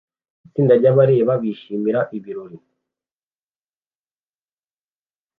[0.47, 2.57] Itsinda ryabareba bishimira ibirori